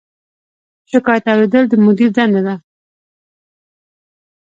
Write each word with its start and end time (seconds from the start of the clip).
شکایت 0.91 1.25
اوریدل 1.31 1.65
د 1.69 1.73
مدیر 1.85 2.09
دنده 2.15 2.41
ده 2.47 2.55